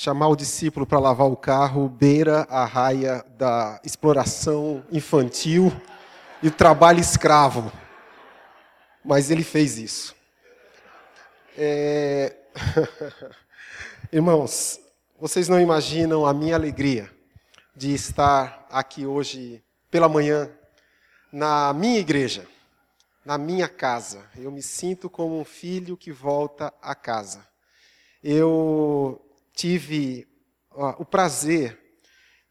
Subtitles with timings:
[0.00, 5.72] chamar o discípulo para lavar o carro beira a raia da exploração infantil
[6.40, 7.72] e trabalho escravo.
[9.04, 10.14] Mas ele fez isso.
[11.56, 12.36] É...
[14.12, 14.78] Irmãos,
[15.18, 17.10] vocês não imaginam a minha alegria
[17.74, 20.48] de estar aqui hoje pela manhã
[21.32, 22.46] na minha igreja,
[23.24, 24.24] na minha casa.
[24.36, 27.44] Eu me sinto como um filho que volta a casa.
[28.22, 29.24] Eu
[29.58, 30.24] tive
[30.70, 31.76] o prazer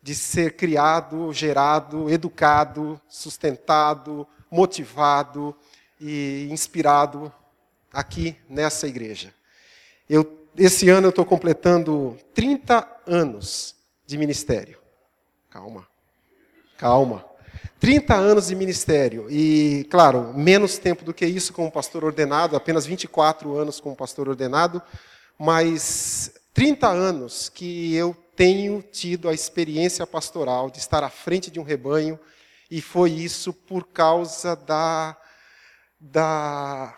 [0.02, 5.56] de ser criado, gerado, educado, sustentado, motivado
[6.02, 7.32] e inspirado
[7.94, 9.34] aqui nessa igreja.
[10.10, 13.74] Eu, esse ano eu estou completando 30 anos
[14.06, 14.78] de ministério.
[15.50, 15.88] Calma,
[16.78, 17.26] calma.
[17.80, 22.86] 30 anos de ministério e, claro, menos tempo do que isso como pastor ordenado, apenas
[22.86, 24.82] 24 anos como pastor ordenado,
[25.40, 31.60] mas 30 anos que eu tenho tido a experiência pastoral de estar à frente de
[31.60, 32.20] um rebanho
[32.72, 35.16] e foi isso por causa da,
[36.00, 36.98] da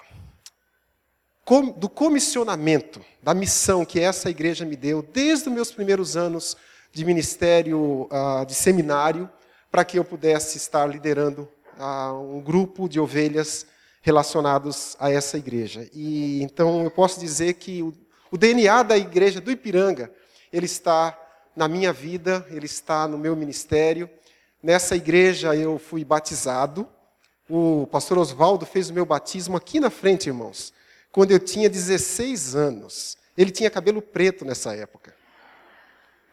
[1.76, 6.56] do comissionamento, da missão que essa igreja me deu desde os meus primeiros anos
[6.94, 9.30] de ministério, uh, de seminário,
[9.70, 13.66] para que eu pudesse estar liderando uh, um grupo de ovelhas
[14.02, 15.86] relacionados a essa igreja.
[15.92, 17.84] E então eu posso dizer que
[18.32, 20.12] o, DNA da igreja do Ipiranga,
[20.52, 21.18] ele está
[21.56, 24.10] na minha vida, ele está no meu ministério.
[24.62, 26.88] Nessa igreja eu fui batizado.
[27.50, 30.74] O pastor Oswaldo fez o meu batismo aqui na frente, irmãos,
[31.12, 33.18] quando eu tinha 16 anos.
[33.38, 35.16] Ele tinha cabelo preto nessa época.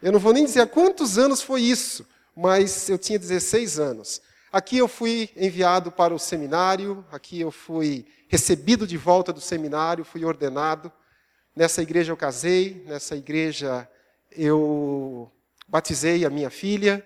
[0.01, 4.21] Eu não vou nem dizer há quantos anos foi isso, mas eu tinha 16 anos.
[4.51, 10.05] Aqui eu fui enviado para o seminário, aqui eu fui recebido de volta do seminário,
[10.05, 10.91] fui ordenado.
[11.57, 13.89] Nessa igreja eu casei, nessa igreja
[14.31, 15.27] eu
[15.67, 17.03] batizei a minha filha,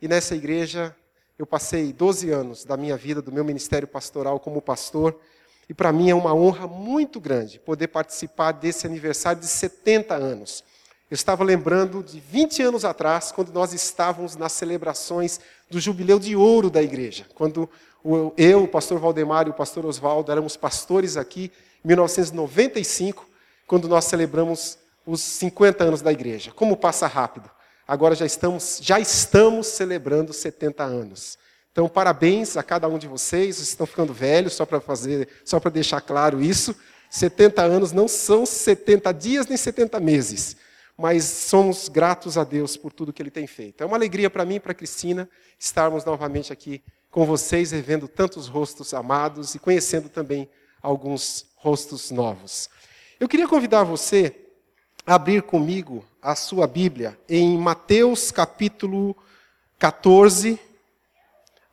[0.00, 0.96] e nessa igreja
[1.38, 5.20] eu passei 12 anos da minha vida, do meu ministério pastoral como pastor,
[5.68, 10.64] e para mim é uma honra muito grande poder participar desse aniversário de 70 anos.
[11.10, 15.38] Eu estava lembrando de 20 anos atrás, quando nós estávamos nas celebrações
[15.68, 17.26] do jubileu de ouro da igreja.
[17.34, 17.68] Quando
[18.38, 21.52] eu, o pastor Valdemar e o pastor Oswaldo éramos pastores aqui,
[21.84, 23.28] em 1995,
[23.70, 24.76] quando nós celebramos
[25.06, 26.50] os 50 anos da igreja.
[26.50, 27.48] Como passa rápido.
[27.86, 31.38] Agora já estamos, já estamos celebrando 70 anos.
[31.70, 33.54] Então, parabéns a cada um de vocês.
[33.54, 36.74] Vocês estão ficando velhos, só para fazer, só para deixar claro isso.
[37.10, 40.56] 70 anos não são 70 dias nem 70 meses
[40.98, 43.82] mas somos gratos a Deus por tudo que Ele tem feito.
[43.82, 45.26] É uma alegria para mim e para Cristina
[45.58, 50.46] estarmos novamente aqui com vocês, revendo tantos rostos amados e conhecendo também
[50.82, 52.68] alguns rostos novos.
[53.20, 54.34] Eu queria convidar você
[55.06, 59.14] a abrir comigo a sua Bíblia em Mateus capítulo
[59.78, 60.58] 14.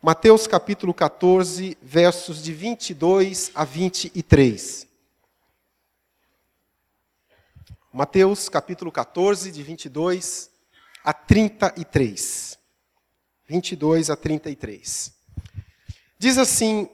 [0.02, 4.86] Mateus capítulo 14, versos de 22 a 23.
[7.90, 10.50] Mateus capítulo 14, de 22
[11.02, 12.58] a 33.
[13.46, 15.14] 22 a 33.
[16.18, 16.90] Diz assim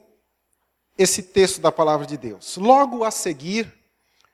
[0.96, 3.82] esse texto da palavra de Deus: Logo a seguir,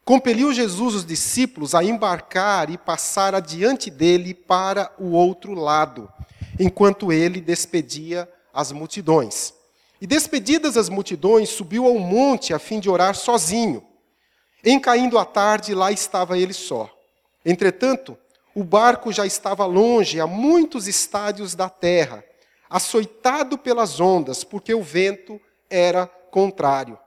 [0.04, 6.10] compeliu Jesus os discípulos a embarcar e passar adiante dele para o outro lado,
[6.58, 9.54] enquanto ele despedia as multidões.
[10.00, 13.84] E despedidas as multidões, subiu ao monte a fim de orar sozinho.
[14.64, 16.90] Em caindo a tarde, lá estava ele só.
[17.44, 18.16] Entretanto,
[18.54, 22.24] o barco já estava longe, a muitos estádios da terra,
[22.68, 26.98] açoitado pelas ondas, porque o vento era contrário.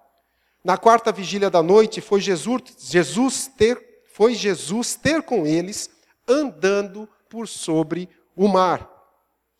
[0.63, 5.90] Na quarta vigília da noite, foi Jesus, Jesus ter, foi Jesus ter com eles,
[6.28, 8.90] andando por sobre o mar.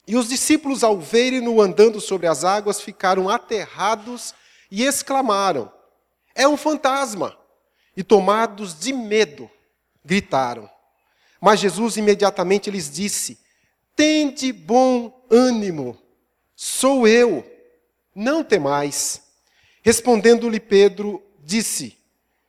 [0.08, 4.34] E os discípulos, ao verem-no andando sobre as águas, ficaram aterrados
[4.72, 5.72] e exclamaram:
[6.36, 7.38] É um fantasma!
[7.96, 9.50] e, tomados de medo,
[10.04, 10.70] gritaram.
[11.40, 13.40] Mas Jesus imediatamente lhes disse:
[13.96, 15.98] Tende bom ânimo,
[16.56, 17.46] sou eu,
[18.16, 19.22] não temais.
[19.84, 21.96] Respondendo-lhe Pedro, disse: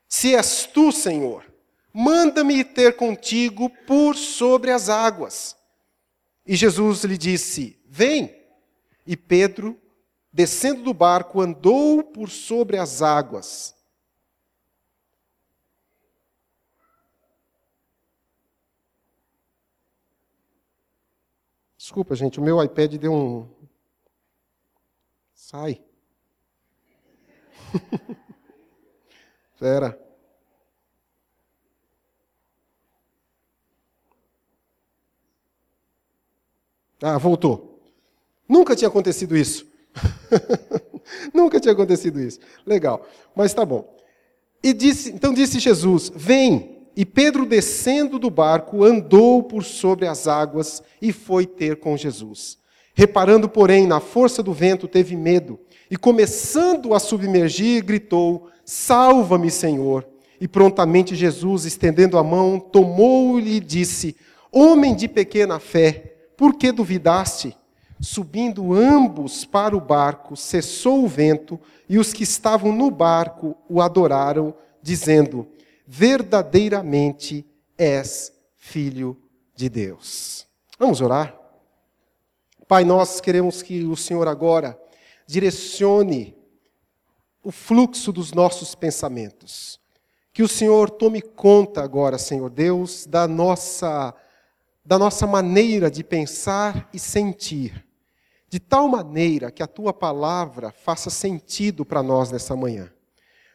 [0.09, 1.45] Se és tu, Senhor,
[1.93, 5.55] manda-me ter contigo por sobre as águas.
[6.47, 8.43] E Jesus lhe disse: Vem.
[9.07, 9.79] E Pedro,
[10.33, 13.75] descendo do barco, andou por sobre as águas
[21.85, 23.47] Desculpa, gente, o meu iPad deu um.
[25.35, 25.85] Sai.
[29.55, 29.99] Espera.
[37.03, 37.83] Ah, voltou.
[38.49, 39.67] Nunca tinha acontecido isso.
[41.35, 42.41] Nunca tinha acontecido isso.
[42.67, 43.07] Legal.
[43.35, 43.95] Mas tá bom.
[44.63, 46.73] E disse, então disse Jesus: Vem.
[46.97, 52.57] E Pedro, descendo do barco, andou por sobre as águas e foi ter com Jesus.
[52.95, 55.59] Reparando, porém, na força do vento, teve medo
[55.91, 60.07] e, começando a submergir, gritou: Salva-me, Senhor!
[60.41, 64.17] E prontamente Jesus, estendendo a mão, tomou-lhe e disse:
[64.53, 67.57] Homem de pequena fé, por que duvidaste?
[68.01, 71.59] Subindo ambos para o barco, cessou o vento,
[71.89, 75.49] e os que estavam no barco o adoraram, dizendo:
[75.87, 77.45] Verdadeiramente
[77.77, 79.17] és filho
[79.57, 80.47] de Deus.
[80.79, 81.44] Vamos orar?
[82.67, 84.79] Pai, nós queremos que o Senhor agora
[85.27, 86.35] direcione
[87.43, 89.79] o fluxo dos nossos pensamentos.
[90.33, 94.15] Que o Senhor tome conta agora, Senhor Deus, da nossa
[94.87, 97.87] da nossa maneira de pensar e sentir,
[98.51, 102.93] de tal maneira que a tua palavra faça sentido para nós nessa manhã.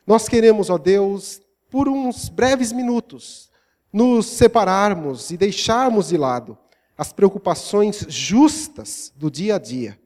[0.07, 1.39] Nós queremos, ó Deus,
[1.69, 3.51] por uns breves minutos,
[3.93, 6.57] nos separarmos e deixarmos de lado
[6.99, 9.97] as preocupações justas do dia a dia,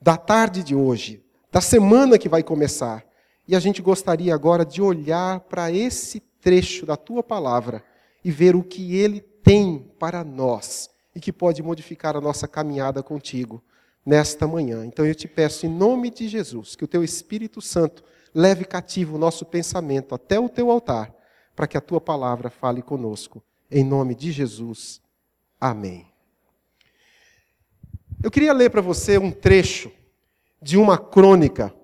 [0.00, 3.06] da tarde de hoje, da semana que vai começar.
[3.46, 7.84] E a gente gostaria agora de olhar para esse trecho da tua palavra
[8.24, 13.04] e ver o que ele tem para nós e que pode modificar a nossa caminhada
[13.04, 13.62] contigo
[14.04, 14.84] nesta manhã.
[14.84, 18.02] Então eu te peço, em nome de Jesus, que o teu Espírito Santo
[18.34, 21.14] leve cativo o nosso pensamento até o teu altar,
[21.54, 23.40] para que a tua palavra fale conosco.
[23.70, 25.00] Em nome de Jesus.
[25.60, 26.11] Amém.
[28.22, 29.90] Eu queria ler para você um trecho
[30.62, 31.74] de uma crônica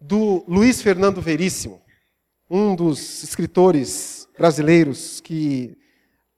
[0.00, 1.82] do Luiz Fernando Veríssimo,
[2.48, 5.76] um dos escritores brasileiros que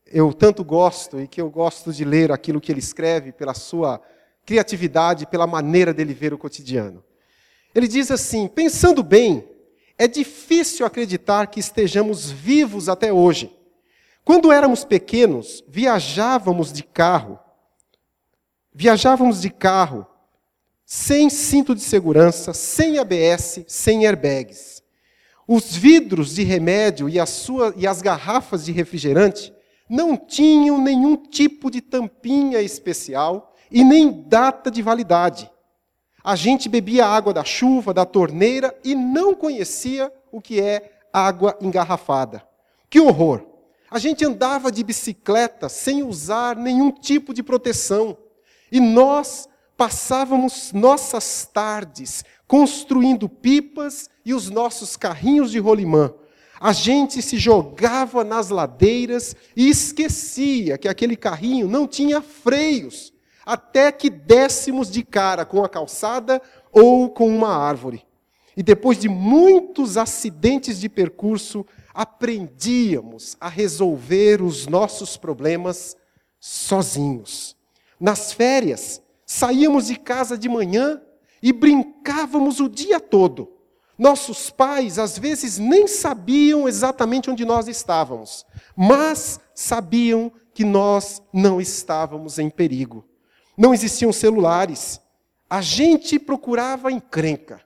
[0.07, 4.01] eu tanto gosto e que eu gosto de ler aquilo que ele escreve pela sua
[4.47, 7.05] criatividade, pela maneira dele ver o cotidiano.
[7.75, 9.47] Ele diz assim: pensando bem,
[9.99, 13.55] é difícil acreditar que estejamos vivos até hoje.
[14.25, 17.39] Quando éramos pequenos, viajávamos de carro.
[18.75, 20.07] Viajávamos de carro
[20.85, 24.83] sem cinto de segurança, sem ABS, sem airbags.
[25.47, 29.53] Os vidros de remédio e, sua, e as garrafas de refrigerante
[29.89, 35.51] não tinham nenhum tipo de tampinha especial e nem data de validade.
[36.25, 41.59] A gente bebia água da chuva, da torneira e não conhecia o que é água
[41.61, 42.43] engarrafada.
[42.89, 43.47] Que horror!
[43.91, 48.17] A gente andava de bicicleta sem usar nenhum tipo de proteção.
[48.73, 56.13] E nós passávamos nossas tardes construindo pipas e os nossos carrinhos de rolimã
[56.63, 63.13] a gente se jogava nas ladeiras e esquecia que aquele carrinho não tinha freios,
[63.45, 66.41] até que dessemos de cara com a calçada
[66.71, 68.07] ou com uma árvore.
[68.57, 75.97] E depois de muitos acidentes de percurso, aprendíamos a resolver os nossos problemas
[76.39, 77.57] sozinhos.
[78.03, 81.01] Nas férias, saíamos de casa de manhã
[81.41, 83.53] e brincávamos o dia todo.
[83.97, 88.45] Nossos pais, às vezes, nem sabiam exatamente onde nós estávamos,
[88.75, 93.05] mas sabiam que nós não estávamos em perigo.
[93.57, 95.01] Não existiam celulares.
[95.49, 97.61] A gente procurava encrenca.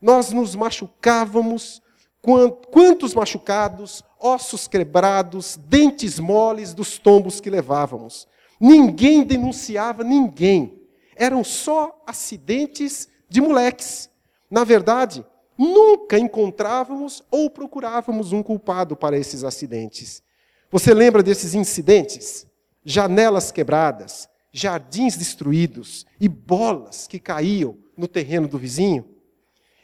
[0.00, 1.82] Nós nos machucávamos.
[2.22, 8.26] Quantos machucados, ossos quebrados, dentes moles dos tombos que levávamos.
[8.60, 10.82] Ninguém denunciava ninguém.
[11.14, 14.10] Eram só acidentes de moleques.
[14.50, 15.24] Na verdade,
[15.56, 20.22] nunca encontrávamos ou procurávamos um culpado para esses acidentes.
[20.70, 22.46] Você lembra desses incidentes?
[22.84, 29.04] Janelas quebradas, jardins destruídos e bolas que caíam no terreno do vizinho?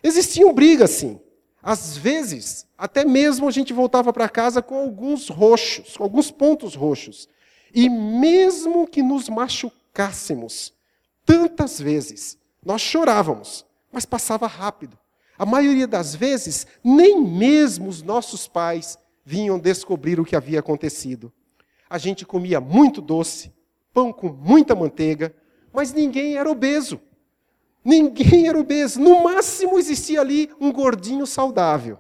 [0.03, 1.21] Existiam brigas, sim.
[1.63, 6.75] Às vezes, até mesmo a gente voltava para casa com alguns roxos, com alguns pontos
[6.75, 7.29] roxos.
[7.75, 10.73] E mesmo que nos machucássemos,
[11.25, 14.99] tantas vezes, nós chorávamos, mas passava rápido.
[15.39, 21.33] A maioria das vezes, nem mesmo os nossos pais vinham descobrir o que havia acontecido.
[21.89, 23.53] A gente comia muito doce,
[23.93, 25.35] pão com muita manteiga,
[25.73, 27.01] mas ninguém era obeso.
[27.85, 29.01] Ninguém era obeso.
[29.01, 31.99] No máximo existia ali um gordinho saudável.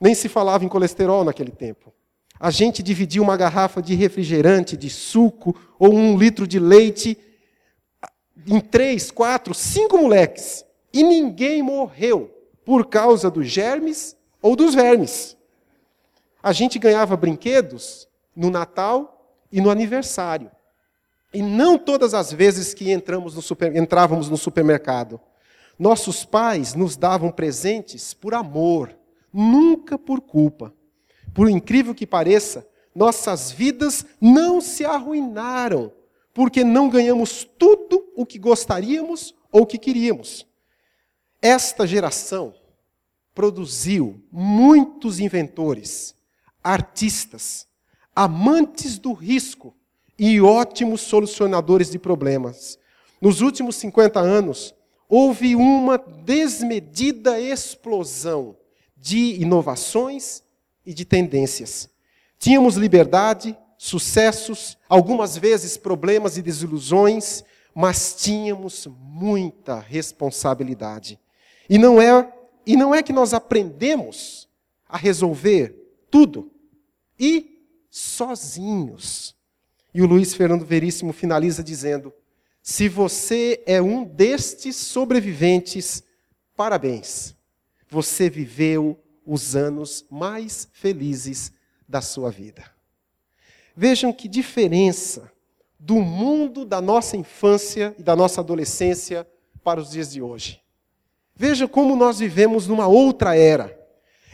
[0.00, 1.92] Nem se falava em colesterol naquele tempo.
[2.40, 7.18] A gente dividia uma garrafa de refrigerante, de suco ou um litro de leite
[8.46, 10.64] em três, quatro, cinco moleques.
[10.92, 12.30] E ninguém morreu
[12.64, 15.36] por causa dos germes ou dos vermes.
[16.42, 20.50] A gente ganhava brinquedos no Natal e no aniversário.
[21.34, 25.20] E não todas as vezes que entramos no super, entrávamos no supermercado.
[25.78, 28.96] Nossos pais nos davam presentes por amor,
[29.32, 30.72] nunca por culpa.
[31.34, 35.92] Por incrível que pareça, nossas vidas não se arruinaram,
[36.34, 40.46] porque não ganhamos tudo o que gostaríamos ou que queríamos.
[41.40, 42.54] Esta geração
[43.34, 46.14] produziu muitos inventores,
[46.62, 47.68] artistas,
[48.14, 49.74] amantes do risco
[50.18, 52.78] e ótimos solucionadores de problemas.
[53.20, 54.74] Nos últimos 50 anos,
[55.08, 58.56] houve uma desmedida explosão
[58.96, 60.42] de inovações
[60.88, 61.90] e de tendências.
[62.38, 71.20] Tínhamos liberdade, sucessos, algumas vezes problemas e desilusões, mas tínhamos muita responsabilidade.
[71.68, 72.32] E não é,
[72.64, 74.48] e não é que nós aprendemos
[74.88, 75.76] a resolver
[76.10, 76.50] tudo
[77.20, 79.36] e sozinhos.
[79.92, 82.14] E o Luiz Fernando Veríssimo finaliza dizendo:
[82.62, 86.02] Se você é um destes sobreviventes,
[86.56, 87.36] parabéns.
[87.90, 88.98] Você viveu
[89.28, 91.52] os anos mais felizes
[91.86, 92.64] da sua vida.
[93.76, 95.30] Vejam que diferença
[95.78, 99.28] do mundo da nossa infância e da nossa adolescência
[99.62, 100.62] para os dias de hoje.
[101.36, 103.78] Veja como nós vivemos numa outra era.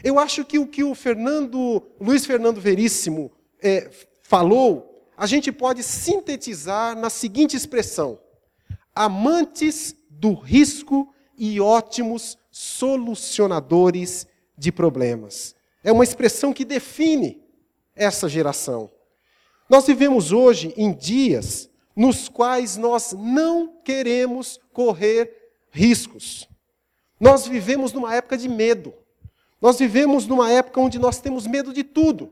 [0.01, 3.91] Eu acho que o que o Fernando, Luiz Fernando Veríssimo é,
[4.23, 8.17] falou, a gente pode sintetizar na seguinte expressão:
[8.95, 14.25] amantes do risco e ótimos solucionadores
[14.57, 15.55] de problemas.
[15.83, 17.41] É uma expressão que define
[17.95, 18.89] essa geração.
[19.69, 25.31] Nós vivemos hoje em dias nos quais nós não queremos correr
[25.71, 26.47] riscos.
[27.19, 28.93] Nós vivemos numa época de medo.
[29.61, 32.31] Nós vivemos numa época onde nós temos medo de tudo: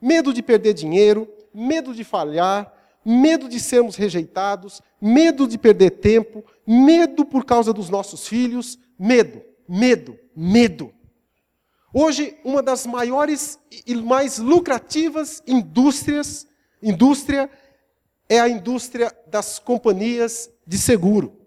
[0.00, 2.72] medo de perder dinheiro, medo de falhar,
[3.04, 9.42] medo de sermos rejeitados, medo de perder tempo, medo por causa dos nossos filhos, medo,
[9.68, 10.93] medo, medo.
[11.96, 16.44] Hoje, uma das maiores e mais lucrativas indústrias,
[16.82, 17.48] indústria
[18.28, 21.38] é a indústria das companhias de seguro.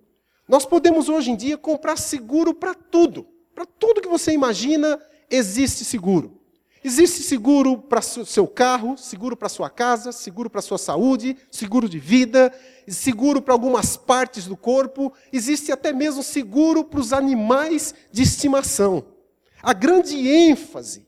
[0.47, 3.27] Nós podemos hoje em dia comprar seguro para tudo.
[3.53, 4.97] Para tudo que você imagina,
[5.29, 6.39] existe seguro.
[6.81, 11.99] Existe seguro para seu carro, seguro para sua casa, seguro para sua saúde, seguro de
[11.99, 12.53] vida,
[12.87, 19.16] seguro para algumas partes do corpo, existe até mesmo seguro para os animais de estimação.
[19.67, 21.05] A grande ênfase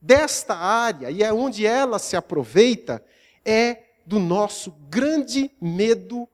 [0.00, 3.04] desta área, e é onde ela se aproveita,
[3.44, 6.26] é do nosso grande medo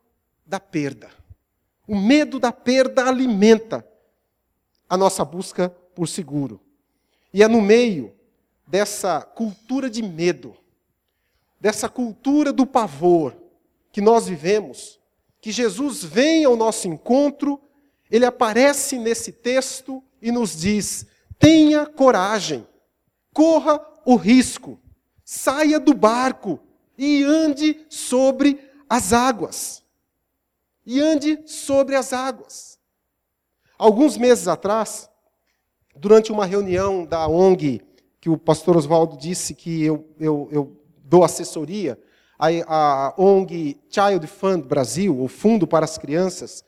[0.46, 1.10] da perda.
[1.88, 3.84] O medo da perda alimenta
[4.88, 6.60] a nossa busca por seguro.
[7.32, 8.14] E é no meio
[8.64, 10.56] dessa cultura de medo,
[11.60, 13.36] dessa cultura do pavor
[13.90, 15.00] que nós vivemos,
[15.40, 17.60] que Jesus vem ao nosso encontro,
[18.08, 21.12] ele aparece nesse texto e nos diz:
[21.44, 22.66] Tenha coragem,
[23.30, 24.80] corra o risco,
[25.22, 26.58] saia do barco
[26.96, 28.58] e ande sobre
[28.88, 29.84] as águas.
[30.86, 32.78] E ande sobre as águas.
[33.76, 35.10] Alguns meses atrás,
[35.94, 37.82] durante uma reunião da ONG,
[38.22, 42.00] que o pastor Oswaldo disse que eu, eu, eu dou assessoria,
[42.38, 46.64] a, a ONG Child Fund Brasil, o Fundo para as Crianças,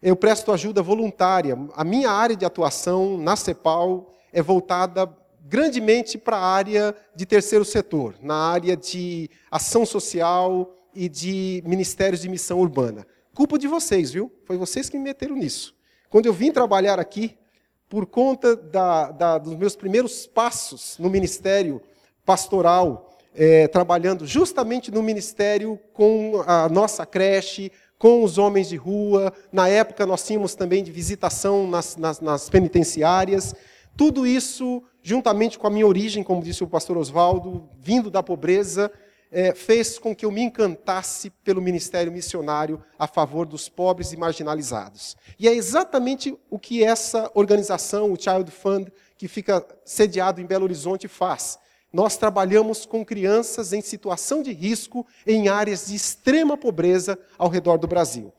[0.00, 1.58] eu presto ajuda voluntária.
[1.74, 5.08] A minha área de atuação na CEPAL é voltada
[5.46, 12.20] grandemente para a área de terceiro setor, na área de ação social e de ministérios
[12.20, 13.06] de missão urbana.
[13.34, 14.32] Culpa de vocês, viu?
[14.44, 15.74] Foi vocês que me meteram nisso.
[16.10, 17.36] Quando eu vim trabalhar aqui,
[17.88, 21.80] por conta da, da, dos meus primeiros passos no ministério
[22.24, 29.32] pastoral, é, trabalhando justamente no ministério com a nossa creche, com os homens de rua.
[29.52, 33.54] Na época, nós tínhamos também de visitação nas, nas, nas penitenciárias.
[33.96, 38.90] Tudo isso, juntamente com a minha origem, como disse o pastor Oswaldo, vindo da pobreza,
[39.30, 44.16] é, fez com que eu me encantasse pelo ministério missionário a favor dos pobres e
[44.16, 45.16] marginalizados.
[45.38, 50.64] E é exatamente o que essa organização, o Child Fund, que fica sediado em Belo
[50.64, 51.58] Horizonte, faz.
[51.92, 57.76] Nós trabalhamos com crianças em situação de risco em áreas de extrema pobreza ao redor
[57.76, 58.32] do Brasil.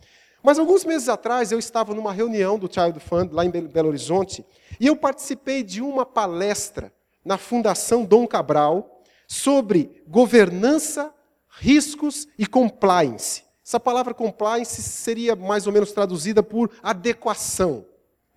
[0.45, 4.45] Mas alguns meses atrás eu estava numa reunião do Child Fund lá em Belo Horizonte
[4.79, 6.93] e eu participei de uma palestra
[7.25, 11.11] na Fundação Dom Cabral sobre governança,
[11.49, 13.43] riscos e compliance.
[13.65, 17.83] Essa palavra compliance seria mais ou menos traduzida por adequação,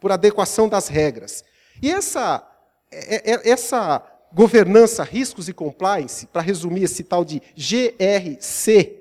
[0.01, 1.45] por adequação das regras.
[1.83, 2.43] E essa,
[2.91, 8.97] é, é, essa governança, riscos e compliance, para resumir esse tal de GRC,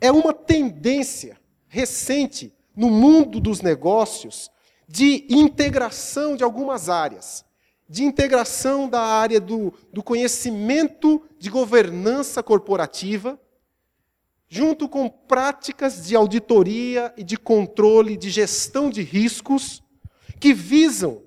[0.00, 1.36] é uma tendência
[1.68, 4.50] recente no mundo dos negócios
[4.88, 7.44] de integração de algumas áreas.
[7.88, 13.40] De integração da área do, do conhecimento de governança corporativa,
[14.48, 19.82] junto com práticas de auditoria e de controle de gestão de riscos,
[20.40, 21.22] que visam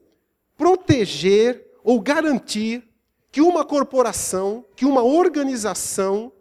[0.58, 2.84] proteger ou garantir
[3.32, 6.32] que uma corporação, que uma organização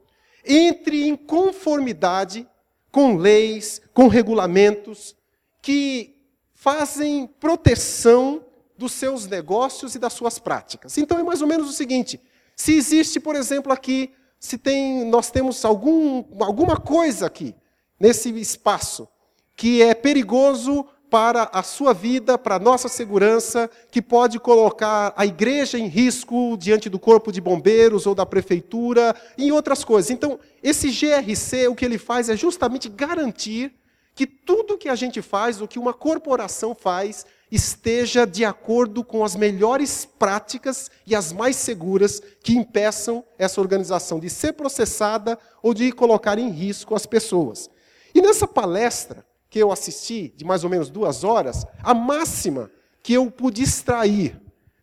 [0.45, 2.49] entre em conformidade
[2.91, 5.15] com leis, com regulamentos
[5.61, 6.17] que
[6.55, 8.45] fazem proteção
[8.77, 10.97] dos seus negócios e das suas práticas.
[10.99, 12.21] Então é mais ou menos o seguinte:
[12.57, 17.55] se existe, por exemplo, aqui, se tem, nós temos algum, alguma coisa aqui
[17.99, 19.09] nesse espaço
[19.57, 25.25] que é perigoso para a sua vida, para a nossa segurança, que pode colocar a
[25.25, 30.11] igreja em risco diante do corpo de bombeiros ou da prefeitura em outras coisas.
[30.11, 33.73] Então, esse GRC, o que ele faz é justamente garantir
[34.15, 39.25] que tudo que a gente faz, o que uma corporação faz, esteja de acordo com
[39.25, 45.73] as melhores práticas e as mais seguras que impeçam essa organização de ser processada ou
[45.73, 47.71] de colocar em risco as pessoas.
[48.15, 52.71] E nessa palestra, que eu assisti, de mais ou menos duas horas, a máxima
[53.03, 54.41] que eu pude extrair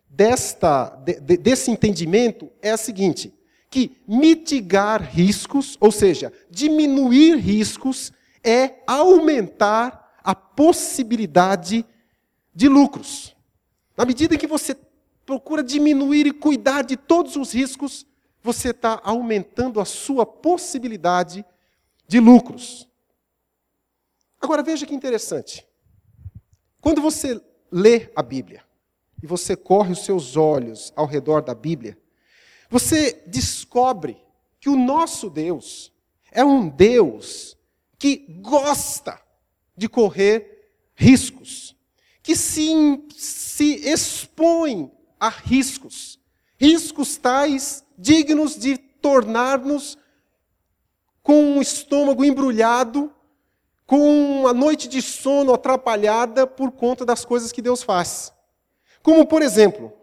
[0.09, 3.33] desta, de, de, desse entendimento é a seguinte:
[3.69, 8.11] que mitigar riscos, ou seja, diminuir riscos,
[8.43, 11.85] é aumentar a possibilidade
[12.53, 13.35] de lucros.
[13.97, 14.75] Na medida em que você
[15.25, 18.05] procura diminuir e cuidar de todos os riscos,
[18.41, 21.43] você está aumentando a sua possibilidade
[22.07, 22.87] de lucros.
[24.45, 25.67] Agora veja que interessante.
[26.79, 28.63] Quando você lê a Bíblia
[29.23, 31.97] e você corre os seus olhos ao redor da Bíblia,
[32.69, 34.23] você descobre
[34.59, 35.91] que o nosso Deus
[36.31, 37.57] é um Deus
[37.97, 39.19] que gosta
[39.75, 41.75] de correr riscos,
[42.21, 46.19] que se, se expõe a riscos,
[46.55, 49.97] riscos tais dignos de tornar-nos
[51.23, 53.11] com o estômago embrulhado
[53.85, 58.33] com uma noite de sono atrapalhada por conta das coisas que Deus faz.
[59.03, 59.93] Como, por exemplo,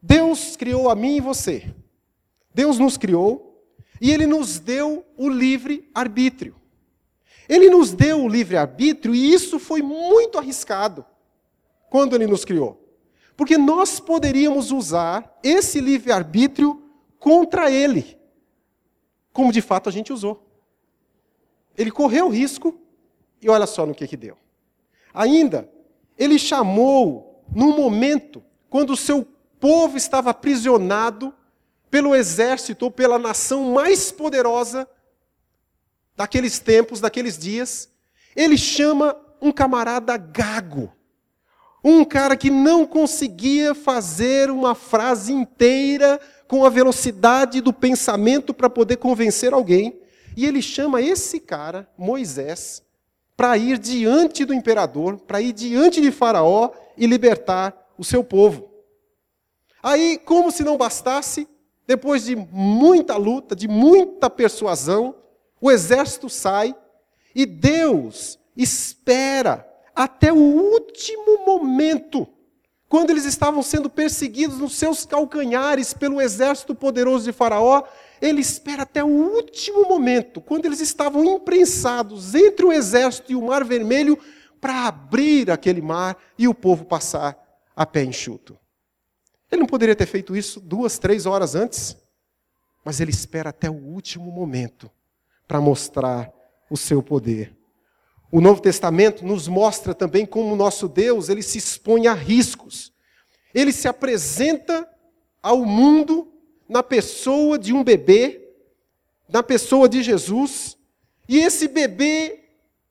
[0.00, 1.74] Deus criou a mim e você.
[2.52, 3.64] Deus nos criou
[4.00, 6.54] e Ele nos deu o livre arbítrio.
[7.48, 11.04] Ele nos deu o livre arbítrio e isso foi muito arriscado
[11.88, 12.80] quando Ele nos criou.
[13.36, 16.82] Porque nós poderíamos usar esse livre arbítrio
[17.18, 18.18] contra Ele,
[19.32, 20.46] como de fato a gente usou.
[21.76, 22.78] Ele correu o risco
[23.44, 24.38] e olha só no que, que deu.
[25.12, 25.68] Ainda,
[26.18, 29.28] ele chamou num momento quando o seu
[29.60, 31.32] povo estava aprisionado
[31.90, 34.88] pelo exército ou pela nação mais poderosa
[36.16, 37.90] daqueles tempos, daqueles dias,
[38.34, 40.90] ele chama um camarada gago.
[41.84, 48.70] Um cara que não conseguia fazer uma frase inteira com a velocidade do pensamento para
[48.70, 50.00] poder convencer alguém.
[50.34, 52.82] E ele chama esse cara, Moisés,
[53.36, 58.70] para ir diante do imperador, para ir diante de Faraó e libertar o seu povo.
[59.82, 61.48] Aí, como se não bastasse,
[61.86, 65.14] depois de muita luta, de muita persuasão,
[65.60, 66.74] o exército sai
[67.34, 72.26] e Deus espera até o último momento,
[72.88, 77.82] quando eles estavam sendo perseguidos nos seus calcanhares pelo exército poderoso de Faraó,
[78.24, 83.42] ele espera até o último momento, quando eles estavam imprensados entre o exército e o
[83.42, 84.18] mar vermelho,
[84.60, 87.38] para abrir aquele mar e o povo passar
[87.76, 88.58] a pé enxuto.
[89.52, 91.96] Ele não poderia ter feito isso duas, três horas antes,
[92.82, 94.90] mas ele espera até o último momento
[95.46, 96.32] para mostrar
[96.70, 97.54] o seu poder.
[98.32, 102.90] O Novo Testamento nos mostra também como o nosso Deus ele se expõe a riscos.
[103.54, 104.88] Ele se apresenta
[105.42, 106.33] ao mundo
[106.68, 108.54] na pessoa de um bebê,
[109.28, 110.76] na pessoa de Jesus,
[111.28, 112.44] e esse bebê,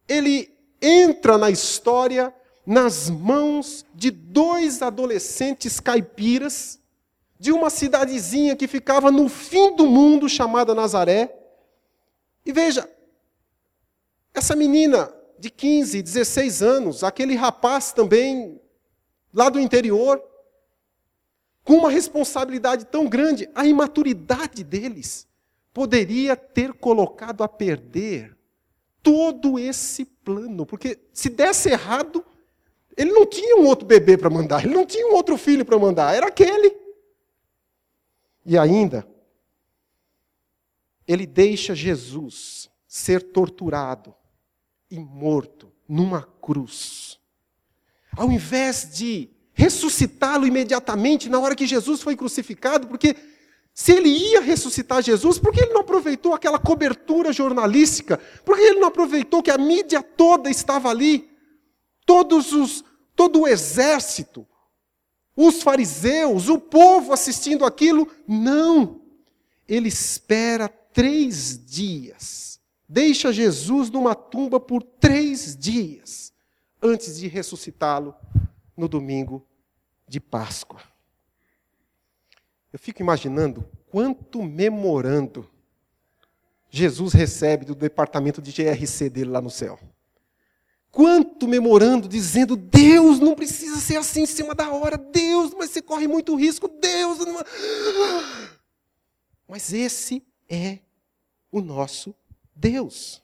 [0.07, 2.33] ele entra na história
[2.65, 6.79] nas mãos de dois adolescentes caipiras,
[7.39, 11.35] de uma cidadezinha que ficava no fim do mundo, chamada Nazaré.
[12.45, 12.89] E veja,
[14.33, 18.61] essa menina de 15, 16 anos, aquele rapaz também,
[19.33, 20.23] lá do interior,
[21.63, 25.27] com uma responsabilidade tão grande, a imaturidade deles
[25.73, 28.37] poderia ter colocado a perder
[29.01, 30.65] todo esse plano.
[30.65, 32.23] Porque se desse errado,
[32.95, 35.79] ele não tinha um outro bebê para mandar, ele não tinha um outro filho para
[35.79, 36.75] mandar, era aquele.
[38.45, 39.07] E ainda,
[41.07, 44.13] ele deixa Jesus ser torturado
[44.91, 47.19] e morto numa cruz.
[48.15, 53.15] Ao invés de ressuscitá-lo imediatamente na hora que Jesus foi crucificado, porque
[53.73, 58.19] se ele ia ressuscitar Jesus, por que ele não aproveitou aquela cobertura jornalística?
[58.43, 61.29] Por que ele não aproveitou que a mídia toda estava ali?
[62.05, 62.83] Todos os,
[63.15, 64.45] todo o exército,
[65.35, 68.07] os fariseus, o povo assistindo aquilo?
[68.27, 69.01] Não.
[69.67, 72.59] Ele espera três dias.
[72.87, 76.31] Deixa Jesus numa tumba por três dias
[76.81, 78.13] antes de ressuscitá-lo
[78.75, 79.45] no domingo
[80.07, 80.81] de Páscoa.
[82.71, 85.49] Eu fico imaginando quanto memorando
[86.69, 89.79] Jesus recebe do departamento de GRC dele lá no céu.
[90.89, 94.97] Quanto memorando, dizendo: Deus, não precisa ser assim em cima da hora.
[94.97, 96.67] Deus, mas você corre muito risco.
[96.67, 97.19] Deus.
[97.19, 97.45] Não...
[99.47, 100.79] Mas esse é
[101.51, 102.15] o nosso
[102.55, 103.21] Deus.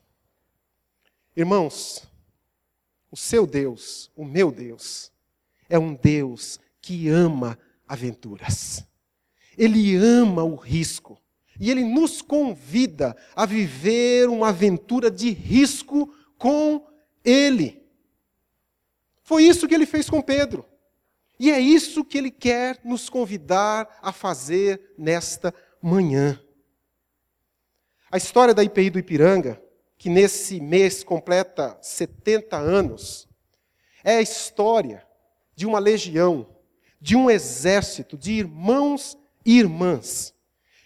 [1.35, 2.03] Irmãos,
[3.09, 5.11] o seu Deus, o meu Deus,
[5.69, 8.83] é um Deus que ama aventuras.
[9.57, 11.21] Ele ama o risco.
[11.59, 16.87] E ele nos convida a viver uma aventura de risco com
[17.23, 17.85] ele.
[19.21, 20.65] Foi isso que ele fez com Pedro.
[21.37, 26.41] E é isso que ele quer nos convidar a fazer nesta manhã.
[28.11, 29.61] A história da IPI do Ipiranga,
[29.97, 33.27] que nesse mês completa 70 anos,
[34.03, 35.05] é a história
[35.59, 36.47] de uma legião,
[37.01, 40.33] de um exército de irmãos irmãs,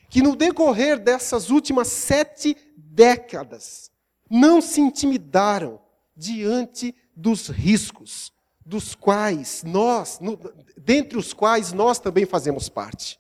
[0.10, 3.92] que no decorrer dessas últimas sete décadas
[4.28, 5.80] não se intimidaram
[6.18, 8.34] diante dos riscos,
[8.66, 10.40] dos quais nós, no,
[10.76, 13.20] dentre os quais nós também fazemos parte.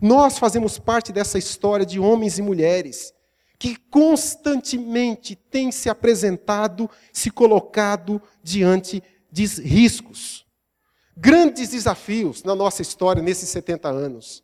[0.00, 3.12] Nós fazemos parte dessa história de homens e mulheres
[3.58, 10.43] que constantemente têm se apresentado, se colocado diante de riscos.
[11.16, 14.42] Grandes desafios na nossa história nesses 70 anos.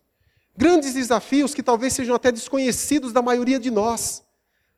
[0.56, 4.22] Grandes desafios que talvez sejam até desconhecidos da maioria de nós.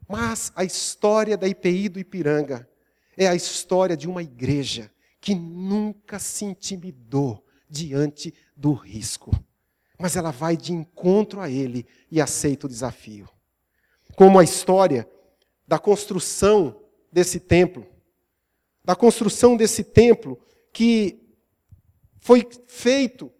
[0.09, 2.69] Mas a história da IPI do Ipiranga
[3.17, 9.31] é a história de uma igreja que nunca se intimidou diante do risco.
[9.99, 13.29] Mas ela vai de encontro a ele e aceita o desafio.
[14.17, 15.09] Como a história
[15.67, 16.77] da construção
[17.11, 17.87] desse templo,
[18.85, 20.39] da construção desse templo
[20.73, 21.22] que
[22.23, 23.31] foi feito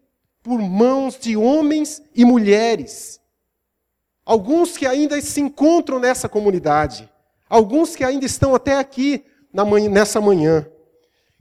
[0.43, 3.19] por mãos de homens e mulheres.
[4.25, 7.09] Alguns que ainda se encontram nessa comunidade,
[7.49, 10.67] alguns que ainda estão até aqui manhã, nessa manhã,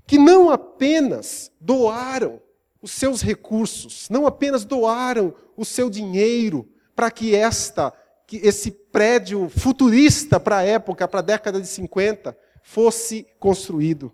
[0.06, 2.40] que não apenas doaram
[2.80, 7.92] os seus recursos, não apenas doaram o seu dinheiro para que esta
[8.24, 14.12] que esse prédio futurista para a época, para a década de 50, fosse construído.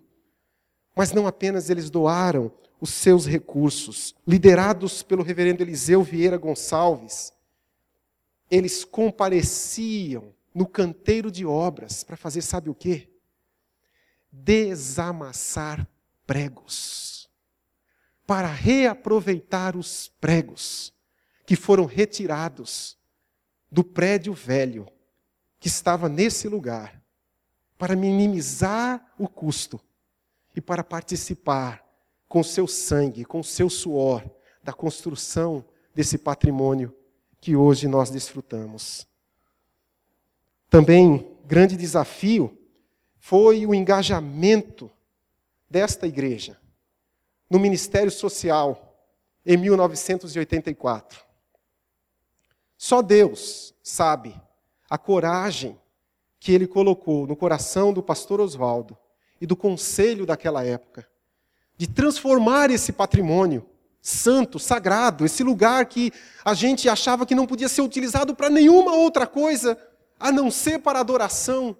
[0.95, 7.33] Mas não apenas eles doaram os seus recursos, liderados pelo reverendo Eliseu Vieira Gonçalves,
[8.49, 13.09] eles compareciam no canteiro de obras para fazer, sabe o quê?
[14.31, 15.87] Desamassar
[16.25, 17.29] pregos.
[18.25, 20.93] Para reaproveitar os pregos
[21.45, 22.97] que foram retirados
[23.71, 24.87] do prédio velho
[25.59, 27.01] que estava nesse lugar,
[27.77, 29.79] para minimizar o custo
[30.55, 31.88] e para participar
[32.29, 34.23] com seu sangue, com seu suor,
[34.63, 35.65] da construção
[35.95, 36.95] desse patrimônio
[37.41, 39.07] que hoje nós desfrutamos.
[40.69, 42.55] Também, grande desafio
[43.17, 44.91] foi o engajamento
[45.67, 46.59] desta igreja
[47.49, 48.95] no ministério social
[49.43, 51.25] em 1984.
[52.77, 54.39] Só Deus sabe
[54.87, 55.79] a coragem
[56.39, 58.95] que ele colocou no coração do pastor Oswaldo
[59.41, 61.08] e do conselho daquela época
[61.79, 63.65] de transformar esse patrimônio
[64.01, 66.11] santo, sagrado, esse lugar que
[66.43, 69.79] a gente achava que não podia ser utilizado para nenhuma outra coisa
[70.19, 71.77] a não ser para adoração.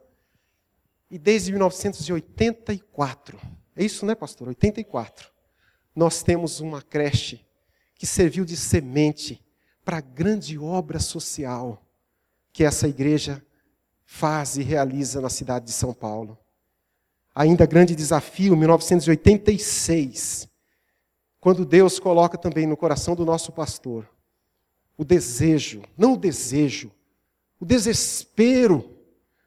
[1.12, 3.38] E desde 1984,
[3.76, 4.48] é isso, né, pastor?
[4.48, 5.30] 84.
[5.94, 7.46] Nós temos uma creche
[7.96, 9.46] que serviu de semente
[9.84, 11.86] para a grande obra social
[12.54, 13.46] que essa igreja
[14.06, 16.38] faz e realiza na cidade de São Paulo
[17.34, 20.48] ainda grande desafio, 1986,
[21.40, 24.10] quando Deus coloca também no coração do nosso pastor
[24.98, 26.92] o desejo, não o desejo,
[27.60, 28.98] o desespero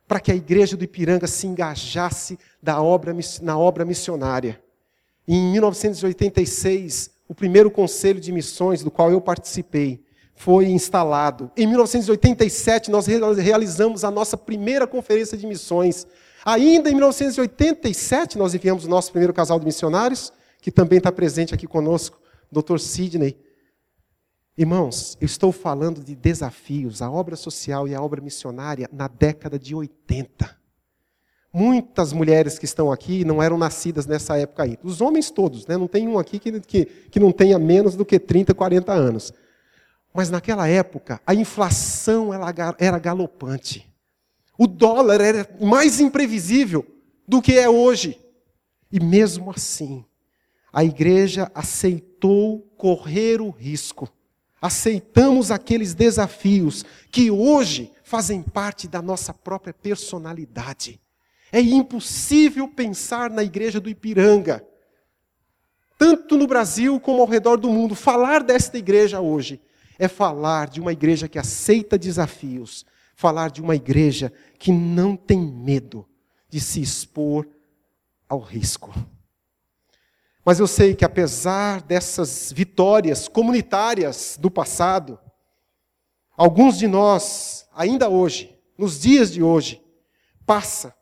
[0.09, 2.39] para que a igreja do Ipiranga se engajasse
[2.81, 4.63] obra, na obra missionária.
[5.27, 10.03] E em 1986, o primeiro conselho de missões do qual eu participei
[10.35, 11.51] foi instalado.
[11.57, 16.07] Em 1987, nós realizamos a nossa primeira conferência de missões.
[16.45, 21.55] Ainda em 1987, nós enviamos o nosso primeiro casal de missionários, que também está presente
[21.55, 22.79] aqui conosco, Dr.
[22.79, 23.39] Sidney.
[24.59, 29.59] Irmãos, eu estou falando de desafios, a obra social e a obra missionária na década
[29.59, 30.63] de 80.
[31.53, 34.79] Muitas mulheres que estão aqui não eram nascidas nessa época aí.
[34.83, 35.77] Os homens todos, né?
[35.77, 39.33] não tem um aqui que, que, que não tenha menos do que 30, 40 anos.
[40.13, 42.31] Mas naquela época, a inflação
[42.79, 43.92] era galopante.
[44.63, 46.87] O dólar era mais imprevisível
[47.27, 48.21] do que é hoje.
[48.91, 50.05] E mesmo assim,
[50.73, 54.09] a igreja aceitou correr o risco
[54.63, 61.01] aceitamos aqueles desafios que hoje fazem parte da nossa própria personalidade.
[61.51, 64.65] É impossível pensar na igreja do Ipiranga,
[65.99, 67.97] tanto no Brasil como ao redor do mundo.
[67.97, 69.61] Falar desta igreja hoje
[69.99, 72.87] é falar de uma igreja que aceita desafios,
[73.23, 76.05] falar de uma igreja que não tem medo
[76.49, 77.47] de se expor
[78.29, 78.93] ao risco.
[80.45, 85.21] Mas eu sei que apesar dessas vitórias comunitárias do passado,
[86.37, 89.81] alguns de nós, ainda hoje, nos dias de hoje,
[90.45, 90.93] passa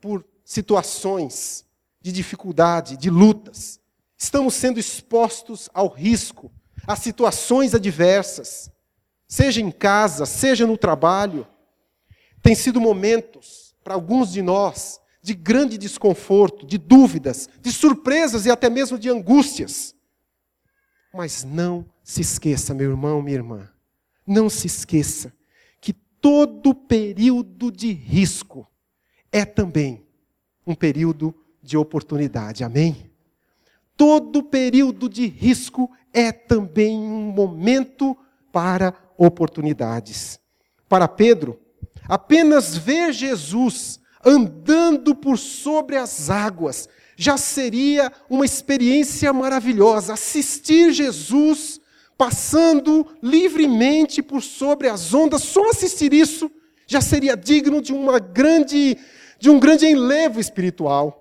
[0.00, 1.66] por situações
[2.00, 3.78] de dificuldade, de lutas.
[4.16, 6.50] Estamos sendo expostos ao risco,
[6.86, 8.70] a situações adversas,
[9.34, 11.44] seja em casa, seja no trabalho.
[12.40, 18.50] Tem sido momentos, para alguns de nós, de grande desconforto, de dúvidas, de surpresas e
[18.50, 19.92] até mesmo de angústias.
[21.12, 23.68] Mas não se esqueça, meu irmão, minha irmã,
[24.24, 25.32] não se esqueça
[25.80, 28.64] que todo período de risco
[29.32, 30.06] é também
[30.64, 32.62] um período de oportunidade.
[32.62, 33.10] Amém?
[33.96, 38.16] Todo período de risco é também um momento
[38.52, 40.38] para oportunidades.
[40.88, 41.60] Para Pedro,
[42.08, 46.88] apenas ver Jesus andando por sobre as águas.
[47.16, 51.80] Já seria uma experiência maravilhosa assistir Jesus
[52.16, 55.42] passando livremente por sobre as ondas.
[55.42, 56.50] Só assistir isso
[56.86, 58.96] já seria digno de uma grande
[59.38, 61.20] de um grande enlevo espiritual.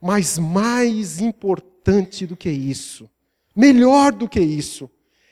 [0.00, 3.10] Mas mais importante do que isso,
[3.54, 4.88] melhor do que isso,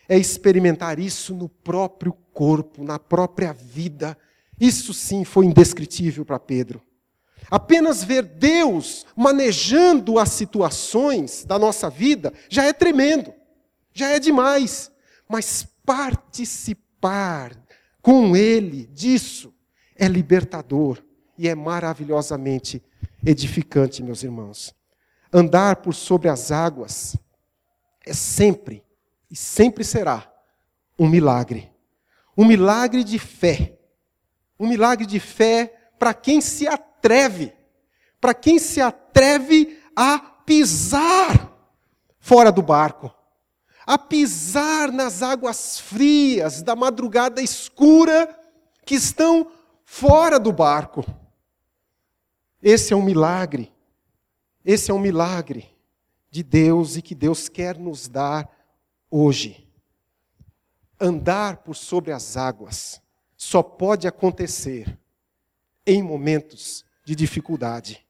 [0.09, 4.17] é experimentar isso no próprio corpo, na própria vida.
[4.61, 6.83] Isso sim foi indescritível para Pedro.
[7.51, 13.33] Apenas ver Deus manejando as situações da nossa vida já é tremendo,
[13.93, 14.91] já é demais.
[15.29, 17.53] Mas participar
[18.03, 19.53] com Ele disso
[19.97, 21.03] é libertador
[21.39, 22.83] e é maravilhosamente
[23.25, 24.75] edificante, meus irmãos.
[25.33, 27.17] Andar por sobre as águas
[28.05, 28.86] é sempre
[29.31, 30.31] e sempre será
[30.99, 31.71] um milagre.
[32.37, 33.79] Um milagre de fé.
[34.59, 37.53] Um milagre de fé para quem se atreve,
[38.21, 41.53] para quem se atreve a pisar
[42.19, 43.13] fora do barco,
[43.87, 48.29] a pisar nas águas frias da madrugada escura
[48.85, 49.51] que estão
[49.85, 51.05] fora do barco.
[52.63, 53.73] Esse é um milagre.
[54.65, 55.71] Esse é um milagre
[56.31, 58.51] de Deus e que Deus quer nos dar
[59.11, 59.67] hoje.
[60.99, 63.01] Andar por sobre as águas
[63.37, 64.99] só pode acontecer
[65.87, 68.05] em momentos de dificuldade.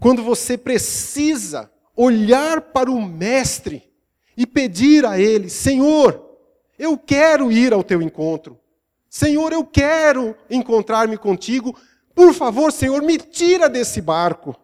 [0.00, 3.90] Quando você precisa olhar para o Mestre
[4.36, 6.38] e pedir a Ele: Senhor,
[6.78, 8.60] eu quero ir ao teu encontro.
[9.08, 11.78] Senhor, eu quero encontrar-me contigo.
[12.14, 14.56] Por favor, Senhor, me tira desse barco.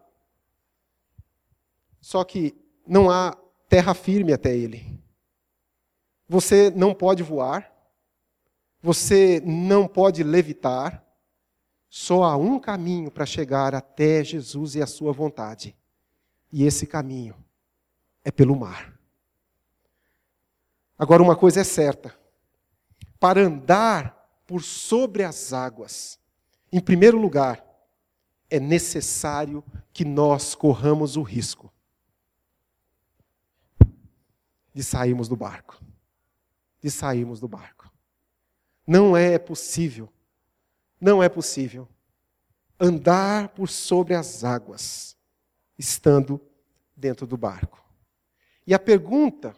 [2.01, 2.55] Só que
[2.87, 3.37] não há
[3.69, 5.00] terra firme até ele.
[6.31, 7.77] Você não pode voar,
[8.81, 11.05] você não pode levitar,
[11.89, 15.77] só há um caminho para chegar até Jesus e a sua vontade.
[16.53, 17.35] E esse caminho
[18.23, 18.97] é pelo mar.
[20.97, 22.17] Agora, uma coisa é certa:
[23.19, 26.17] para andar por sobre as águas,
[26.71, 27.61] em primeiro lugar,
[28.49, 31.73] é necessário que nós corramos o risco
[34.73, 35.90] de sairmos do barco.
[36.81, 37.91] De sairmos do barco.
[38.87, 40.09] Não é possível
[41.01, 41.89] não é possível
[42.79, 45.17] andar por sobre as águas
[45.79, 46.41] estando
[46.95, 47.83] dentro do barco.
[48.67, 49.57] E a pergunta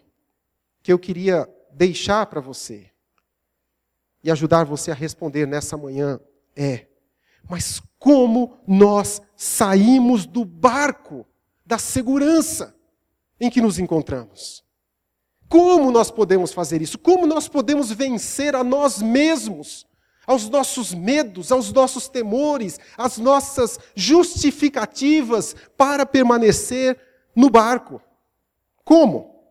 [0.83, 2.91] que eu queria deixar para você
[4.23, 6.21] e ajudar você a responder nessa manhã
[6.55, 6.87] é:
[7.49, 11.27] mas como nós saímos do barco
[11.67, 12.77] da segurança
[13.41, 14.65] em que nos encontramos?
[15.53, 16.99] Como nós podemos fazer isso?
[16.99, 19.87] Como nós podemos vencer a nós mesmos,
[20.27, 26.99] aos nossos medos, aos nossos temores, às nossas justificativas para permanecer
[27.37, 28.01] no barco?
[28.83, 29.45] Como?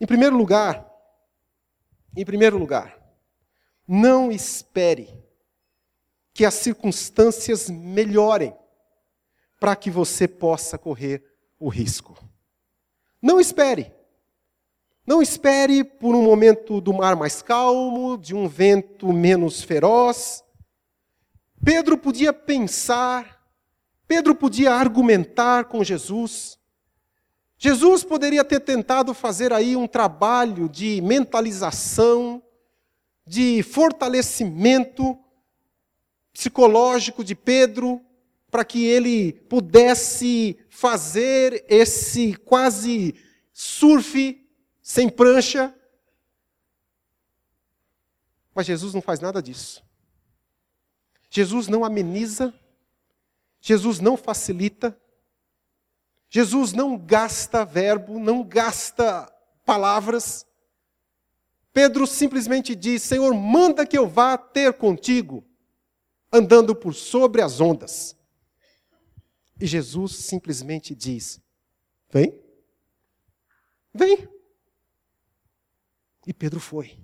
[0.00, 0.84] Em primeiro lugar,
[2.16, 3.00] em primeiro lugar,
[3.86, 5.16] não espere
[6.34, 8.52] que as circunstâncias melhorem
[9.60, 11.22] para que você possa correr
[11.56, 12.18] o risco.
[13.22, 14.01] Não espere.
[15.04, 20.44] Não espere por um momento do mar mais calmo, de um vento menos feroz.
[21.64, 23.42] Pedro podia pensar,
[24.06, 26.56] Pedro podia argumentar com Jesus.
[27.58, 32.40] Jesus poderia ter tentado fazer aí um trabalho de mentalização,
[33.26, 35.18] de fortalecimento
[36.32, 38.00] psicológico de Pedro,
[38.48, 43.16] para que ele pudesse fazer esse quase
[43.52, 44.41] surf
[44.92, 45.74] sem prancha.
[48.54, 49.82] Mas Jesus não faz nada disso.
[51.30, 52.52] Jesus não ameniza,
[53.58, 54.94] Jesus não facilita,
[56.28, 59.32] Jesus não gasta verbo, não gasta
[59.64, 60.46] palavras.
[61.72, 65.42] Pedro simplesmente diz: Senhor, manda que eu vá ter contigo,
[66.30, 68.14] andando por sobre as ondas.
[69.58, 71.40] E Jesus simplesmente diz:
[72.10, 72.38] Vem,
[73.94, 74.41] vem.
[76.26, 76.98] E Pedro foi.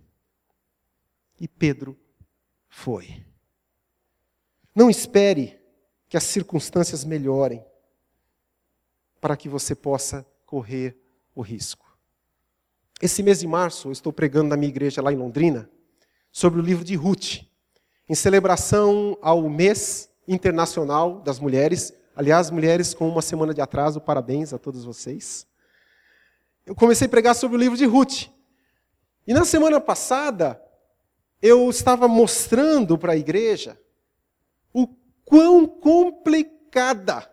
[1.41, 1.99] E Pedro
[2.69, 3.25] foi.
[4.75, 5.59] Não espere
[6.09, 7.65] que as circunstâncias melhorem
[9.21, 10.97] para que você possa correr
[11.35, 11.87] o risco.
[13.01, 15.71] Esse mês de março, eu estou pregando na minha igreja lá em Londrina
[16.33, 17.45] sobre o livro de Ruth,
[18.09, 21.93] em celebração ao mês internacional das mulheres.
[22.15, 25.47] Aliás, mulheres com uma semana de atraso, parabéns a todos vocês.
[26.67, 28.29] Eu comecei a pregar sobre o livro de Ruth.
[29.29, 30.59] E na semana passada,
[31.43, 33.79] eu estava mostrando para a igreja
[34.73, 34.89] o
[35.23, 37.31] quão complicada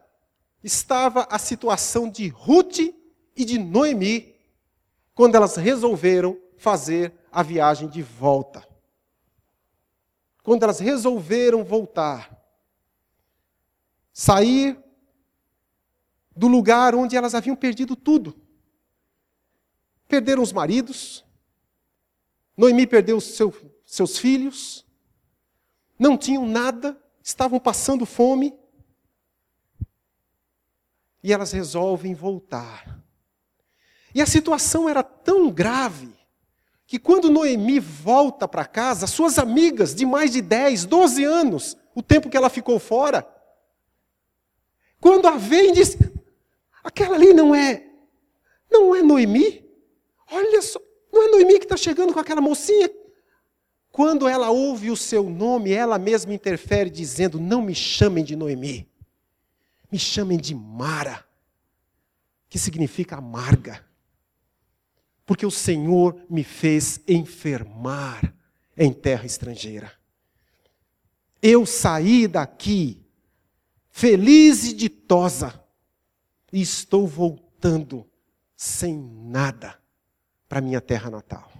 [0.62, 2.80] estava a situação de Ruth
[3.34, 4.36] e de Noemi
[5.14, 8.68] quando elas resolveram fazer a viagem de volta.
[10.44, 12.46] Quando elas resolveram voltar,
[14.12, 14.78] sair
[16.36, 18.36] do lugar onde elas haviam perdido tudo.
[20.10, 21.25] Perderam os maridos,
[22.58, 23.54] Noemi perdeu seu,
[23.86, 24.86] seus filhos,
[25.98, 28.58] não tinham nada, estavam passando fome,
[31.22, 33.04] e elas resolvem voltar.
[34.14, 36.14] E a situação era tão grave
[36.88, 42.04] que quando Noemi volta para casa, suas amigas de mais de 10, 12 anos, o
[42.04, 43.28] tempo que ela ficou fora,
[45.02, 45.98] quando a vem diz:
[46.84, 47.86] aquela ali não é,
[48.70, 49.68] não é Noemi?
[50.32, 50.80] Olha só,
[51.16, 52.92] não é Noemi que está chegando com aquela mocinha?
[53.90, 58.92] Quando ela ouve o seu nome, ela mesma interfere, dizendo: Não me chamem de Noemi,
[59.90, 61.26] me chamem de Mara,
[62.50, 63.84] que significa amarga,
[65.26, 68.36] porque o Senhor me fez enfermar
[68.78, 69.92] em terra estrangeira.
[71.42, 73.02] Eu saí daqui
[73.90, 75.64] feliz e ditosa,
[76.52, 78.06] e estou voltando
[78.58, 79.85] sem nada
[80.48, 81.52] para minha terra natal.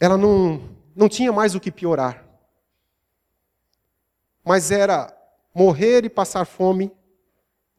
[0.00, 2.24] Ela não, não tinha mais o que piorar.
[4.42, 5.14] Mas era
[5.54, 6.90] morrer e passar fome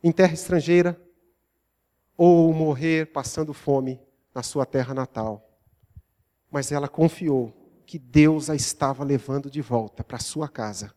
[0.04, 1.00] em terra estrangeira,
[2.18, 4.00] ou morrer passando fome
[4.34, 5.48] na sua terra natal.
[6.52, 7.54] Mas ela confiou
[7.86, 10.94] que Deus a estava levando de volta para sua casa.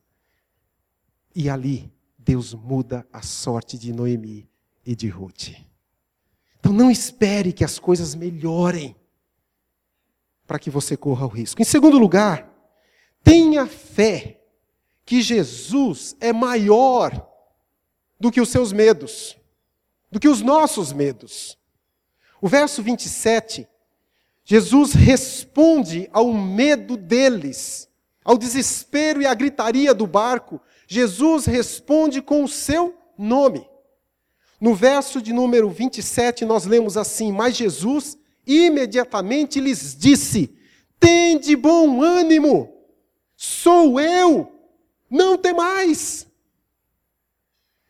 [1.35, 4.49] E ali Deus muda a sorte de Noemi
[4.85, 5.74] e de Ruth.
[6.65, 8.97] Então não espere que as coisas melhorem
[10.47, 11.61] para que você corra o risco.
[11.61, 12.51] Em segundo lugar,
[13.23, 14.41] tenha fé
[15.05, 17.31] que Jesus é maior
[18.19, 19.37] do que os seus medos,
[20.11, 21.59] do que os nossos medos.
[22.41, 23.69] O verso 27,
[24.43, 27.91] Jesus responde ao medo deles,
[28.25, 30.59] ao desespero e à gritaria do barco.
[30.87, 33.69] Jesus responde com o seu nome.
[34.61, 40.55] No verso de número 27, nós lemos assim: Mas Jesus imediatamente lhes disse:
[40.99, 42.73] Tende bom ânimo,
[43.37, 44.53] sou eu,
[45.11, 46.27] não temais.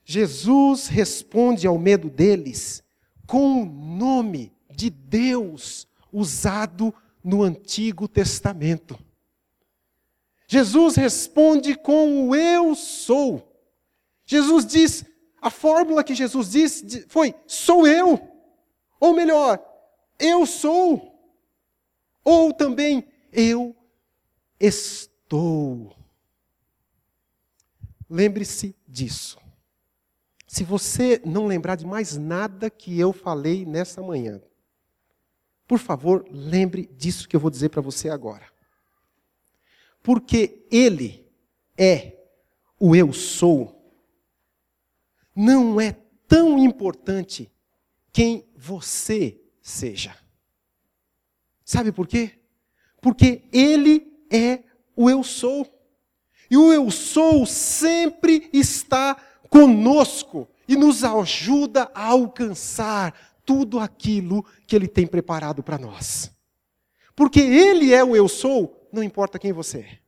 [0.05, 2.83] Jesus responde ao medo deles
[3.27, 6.93] com o nome de Deus usado
[7.23, 8.99] no Antigo Testamento.
[10.47, 13.51] Jesus responde com o eu sou.
[14.27, 15.05] Jesus diz:
[15.45, 18.19] A fórmula que Jesus disse foi: sou eu.
[18.99, 19.63] Ou melhor,
[20.19, 21.15] eu sou.
[22.25, 23.77] Ou também, eu
[24.59, 25.95] estou.
[28.09, 29.39] Lembre-se disso.
[30.47, 34.41] Se você não lembrar de mais nada que eu falei nessa manhã,
[35.69, 38.51] por favor, lembre disso que eu vou dizer para você agora.
[40.03, 41.31] Porque Ele
[41.77, 42.17] é
[42.81, 43.84] o eu sou.
[45.35, 45.93] Não é
[46.29, 47.51] tão importante
[48.13, 50.17] quem você seja.
[51.65, 52.39] Sabe por quê?
[53.01, 54.63] Porque Ele é
[54.95, 55.67] o eu sou.
[56.51, 59.17] E o eu sou sempre está
[59.49, 63.15] conosco e nos ajuda a alcançar
[63.45, 66.31] tudo aquilo que Ele tem preparado para nós.
[67.17, 69.99] Porque Ele é o eu sou, não importa quem você é.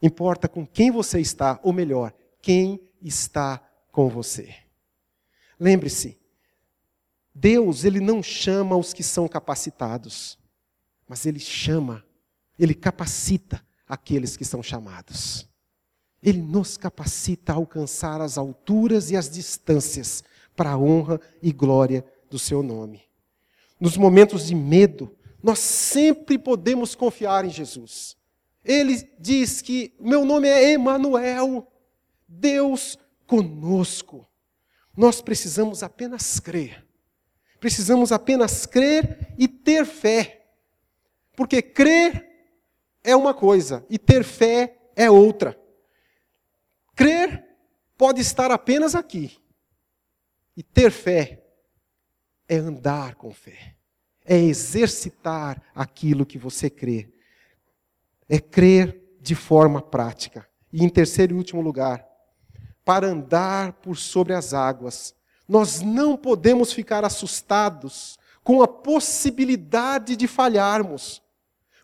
[0.00, 3.60] Importa com quem você está, ou melhor, quem está
[3.90, 4.54] com você.
[5.58, 6.18] Lembre-se,
[7.34, 10.38] Deus, Ele não chama os que são capacitados,
[11.08, 12.04] mas Ele chama,
[12.58, 15.48] Ele capacita aqueles que são chamados.
[16.22, 20.24] Ele nos capacita a alcançar as alturas e as distâncias
[20.56, 23.02] para a honra e glória do seu nome.
[23.80, 28.16] Nos momentos de medo, nós sempre podemos confiar em Jesus.
[28.64, 31.70] Ele diz que meu nome é Emanuel,
[32.26, 32.98] Deus
[33.28, 34.26] conosco.
[34.96, 36.84] Nós precisamos apenas crer.
[37.60, 40.46] Precisamos apenas crer e ter fé.
[41.36, 42.26] Porque crer
[43.04, 45.56] é uma coisa e ter fé é outra.
[46.96, 47.44] Crer
[47.96, 49.36] pode estar apenas aqui.
[50.56, 51.44] E ter fé
[52.48, 53.76] é andar com fé.
[54.24, 57.12] É exercitar aquilo que você crê.
[58.28, 60.48] É crer de forma prática.
[60.72, 62.07] E em terceiro e último lugar,
[62.88, 65.14] para andar por sobre as águas,
[65.46, 71.20] nós não podemos ficar assustados com a possibilidade de falharmos.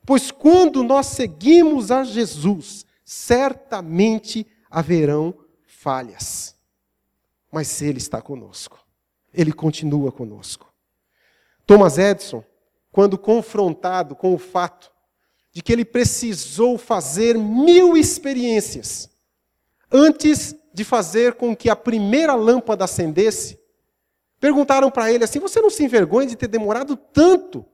[0.07, 5.35] Pois quando nós seguimos a Jesus, certamente haverão
[5.67, 6.57] falhas.
[7.53, 8.83] Mas Ele está conosco.
[9.31, 10.73] Ele continua conosco.
[11.67, 12.43] Thomas Edison,
[12.91, 14.91] quando confrontado com o fato
[15.53, 19.11] de que ele precisou fazer mil experiências
[19.93, 23.57] antes de fazer com que a primeira lâmpada acendesse,
[24.41, 27.65] perguntaram para ele assim: Você não se envergonha de ter demorado tanto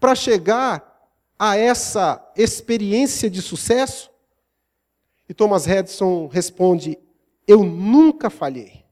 [0.00, 1.08] para chegar
[1.38, 4.10] a essa experiência de sucesso?
[5.28, 6.98] E Thomas Edison responde:
[7.46, 8.84] Eu nunca falhei.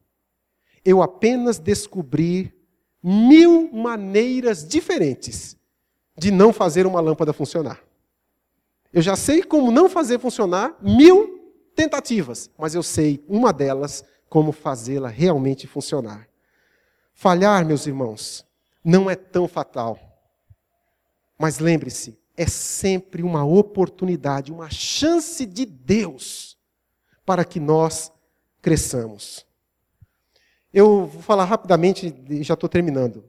[0.85, 2.55] Eu apenas descobri
[3.03, 5.57] mil maneiras diferentes
[6.17, 7.83] de não fazer uma lâmpada funcionar.
[8.93, 11.42] Eu já sei como não fazer funcionar mil
[11.75, 16.29] tentativas, mas eu sei uma delas como fazê-la realmente funcionar.
[17.13, 18.47] Falhar, meus irmãos,
[18.85, 19.99] não é tão fatal.
[21.39, 26.57] Mas lembre-se, é sempre uma oportunidade, uma chance de Deus
[27.25, 28.13] para que nós
[28.61, 29.47] cresçamos.
[30.73, 33.25] Eu vou falar rapidamente e já estou terminando.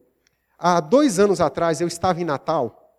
[0.57, 2.97] Há dois anos atrás, eu estava em Natal,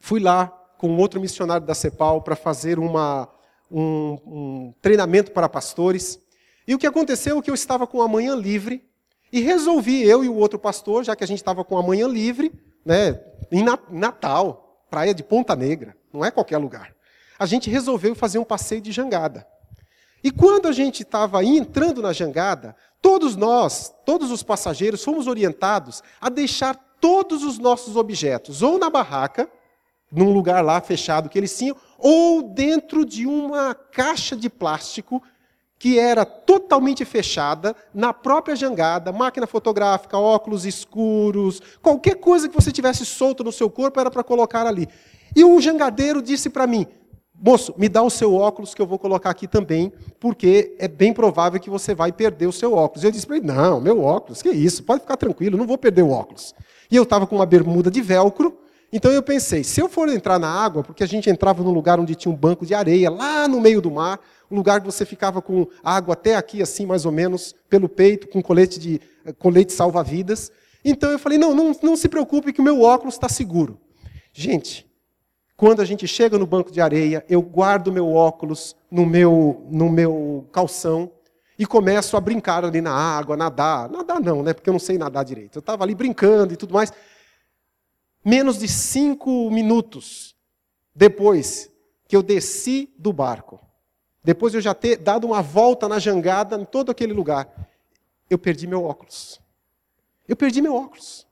[0.00, 0.46] fui lá
[0.78, 3.28] com outro missionário da CEPAL para fazer uma,
[3.70, 6.18] um, um treinamento para pastores.
[6.66, 8.84] E o que aconteceu é que eu estava com a manhã livre
[9.32, 12.06] e resolvi, eu e o outro pastor, já que a gente estava com a manhã
[12.06, 12.52] livre,
[12.84, 16.94] né, em Natal, praia de Ponta Negra, não é qualquer lugar.
[17.38, 19.46] A gente resolveu fazer um passeio de jangada.
[20.22, 26.02] E quando a gente estava entrando na jangada, todos nós, todos os passageiros, fomos orientados
[26.20, 29.50] a deixar todos os nossos objetos ou na barraca,
[30.10, 31.76] num lugar lá fechado que eles tinham,
[32.06, 35.22] ou dentro de uma caixa de plástico
[35.78, 42.70] que era totalmente fechada na própria jangada, máquina fotográfica, óculos escuros, qualquer coisa que você
[42.70, 44.86] tivesse solto no seu corpo era para colocar ali.
[45.34, 46.86] E o jangadeiro disse para mim:
[47.34, 49.90] Moço, me dá o seu óculos que eu vou colocar aqui também,
[50.20, 53.02] porque é bem provável que você vai perder o seu óculos.
[53.02, 56.02] Eu disse para ele: Não, meu óculos, que isso, pode ficar tranquilo, não vou perder
[56.02, 56.54] o óculos.
[56.90, 58.58] E eu estava com uma bermuda de velcro,
[58.96, 61.98] então eu pensei: se eu for entrar na água, porque a gente entrava num lugar
[61.98, 65.04] onde tinha um banco de areia, lá no meio do mar, um lugar que você
[65.04, 69.32] ficava com água até aqui, assim, mais ou menos, pelo peito, com colete de eh,
[69.32, 70.52] colete salva-vidas.
[70.84, 73.80] Então eu falei: não, não, não se preocupe que o meu óculos está seguro.
[74.32, 74.86] Gente,
[75.56, 79.90] quando a gente chega no banco de areia, eu guardo meu óculos no meu, no
[79.90, 81.10] meu calção
[81.58, 83.88] e começo a brincar ali na água, nadar.
[83.88, 84.52] Nadar não, né?
[84.52, 85.56] Porque eu não sei nadar direito.
[85.56, 86.92] Eu estava ali brincando e tudo mais.
[88.24, 90.34] Menos de cinco minutos
[90.94, 91.70] depois
[92.08, 93.60] que eu desci do barco,
[94.22, 97.48] depois de eu já ter dado uma volta na jangada em todo aquele lugar,
[98.30, 99.40] eu perdi meu óculos.
[100.26, 101.26] Eu perdi meu óculos.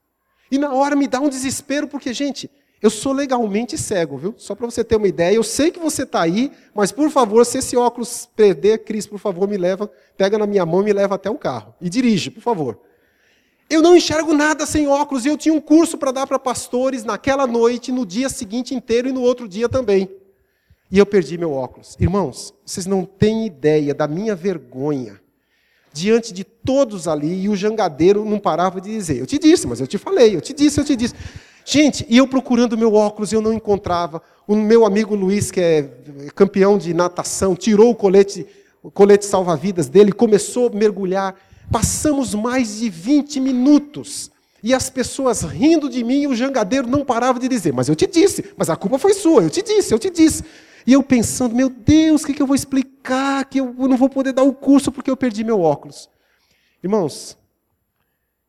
[0.50, 2.50] E na hora me dá um desespero, porque, gente,
[2.82, 4.34] eu sou legalmente cego, viu?
[4.36, 5.34] Só para você ter uma ideia.
[5.34, 9.18] Eu sei que você está aí, mas por favor, se esse óculos perder, Cris, por
[9.18, 11.74] favor, me leva, pega na minha mão e me leva até o carro.
[11.80, 12.78] E dirige, por favor.
[13.72, 17.04] Eu não enxergo nada sem óculos e eu tinha um curso para dar para pastores
[17.04, 20.10] naquela noite, no dia seguinte inteiro e no outro dia também.
[20.90, 21.96] E eu perdi meu óculos.
[21.98, 25.18] Irmãos, vocês não têm ideia da minha vergonha
[25.90, 29.80] diante de todos ali e o jangadeiro não parava de dizer: Eu te disse, mas
[29.80, 31.14] eu te falei, eu te disse, eu te disse.
[31.64, 34.20] Gente, e eu procurando meu óculos, eu não encontrava.
[34.46, 35.88] O meu amigo Luiz, que é
[36.34, 38.46] campeão de natação, tirou o colete,
[38.82, 41.34] o colete salva-vidas dele, começou a mergulhar.
[41.72, 44.30] Passamos mais de 20 minutos.
[44.62, 47.96] E as pessoas rindo de mim, e o jangadeiro não parava de dizer: Mas eu
[47.96, 50.44] te disse, mas a culpa foi sua, eu te disse, eu te disse.
[50.86, 53.44] E eu pensando: Meu Deus, o que, que eu vou explicar?
[53.46, 56.08] Que eu não vou poder dar o curso porque eu perdi meu óculos.
[56.82, 57.36] Irmãos,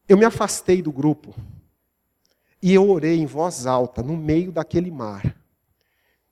[0.08, 1.34] eu me afastei do grupo
[2.62, 5.36] e eu orei em voz alta, no meio daquele mar,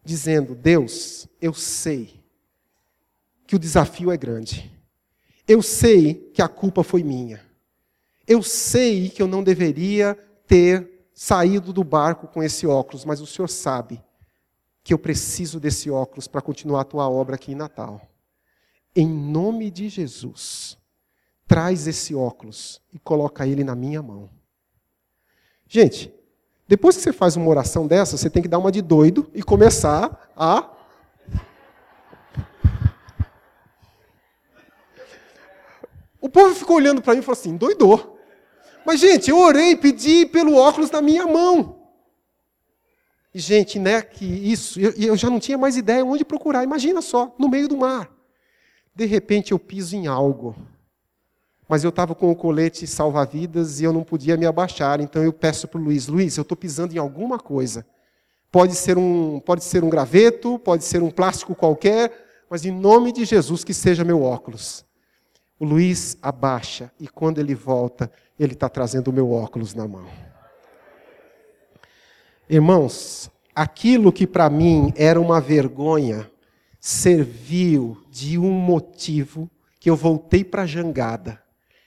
[0.04, 2.22] dizendo: Deus, eu sei
[3.48, 4.80] que o desafio é grande.
[5.48, 7.42] Eu sei que a culpa foi minha.
[8.28, 10.18] Eu sei que eu não deveria
[10.48, 14.02] ter saído do barco com esse óculos, mas o Senhor sabe
[14.84, 18.02] que eu preciso desse óculos para continuar a tua obra aqui em Natal.
[18.96, 20.78] Em nome de Jesus,
[21.48, 24.30] traz esse óculos e coloca ele na minha mão.
[25.68, 26.14] Gente,
[26.68, 29.44] depois que você faz uma oração dessa, você tem que dar uma de doido e
[29.44, 30.70] começar a
[36.32, 38.17] povo ficou olhando para mim e falou assim: doidou.
[38.86, 41.79] Mas, gente, eu orei, pedi pelo óculos na minha mão.
[43.34, 46.63] E, gente, né, que isso, eu, eu já não tinha mais ideia onde procurar.
[46.63, 48.09] Imagina só, no meio do mar.
[48.93, 50.55] De repente eu piso em algo.
[51.67, 54.99] Mas eu estava com o colete salva-vidas e eu não podia me abaixar.
[54.99, 57.86] Então eu peço para o Luiz: Luiz, eu estou pisando em alguma coisa.
[58.51, 62.11] Pode ser, um, pode ser um graveto, pode ser um plástico qualquer,
[62.49, 64.84] mas em nome de Jesus que seja meu óculos.
[65.62, 70.07] O Luiz abaixa e quando ele volta, ele está trazendo o meu óculos na mão.
[72.49, 76.28] Irmãos, aquilo que para mim era uma vergonha
[76.80, 79.47] serviu de um motivo
[79.80, 81.39] que eu voltei para a jangada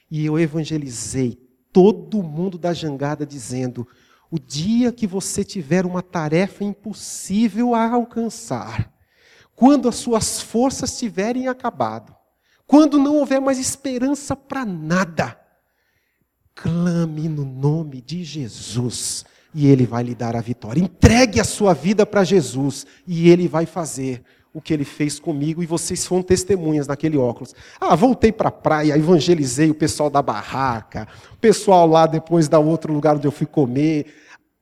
[0.09, 1.37] e eu evangelizei
[1.73, 3.85] todo mundo da jangada dizendo:
[4.31, 8.89] o dia que você tiver uma tarefa impossível a alcançar,
[9.53, 12.14] quando as suas forças tiverem acabado,
[12.67, 15.39] quando não houver mais esperança para nada,
[16.55, 20.81] clame no nome de Jesus e Ele vai lhe dar a vitória.
[20.81, 25.61] Entregue a sua vida para Jesus e Ele vai fazer o que Ele fez comigo
[25.61, 27.53] e vocês foram testemunhas naquele óculos.
[27.79, 32.57] Ah, voltei para a praia, evangelizei o pessoal da barraca, o pessoal lá depois da
[32.57, 34.07] outro lugar onde eu fui comer.